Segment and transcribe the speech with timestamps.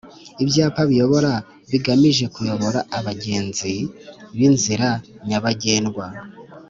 [0.43, 1.31] Ibyapa biyobora
[1.69, 3.73] bigamije kuyobora abagenzi
[4.37, 4.89] b'inzira
[5.27, 6.05] nyabagendwa